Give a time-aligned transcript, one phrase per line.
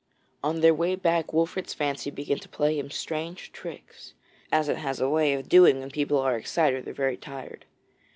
[0.43, 4.15] On their way back Wolfert's fancy began to play him strange tricks,
[4.51, 7.65] as it has a way of doing when people are excited or very tired.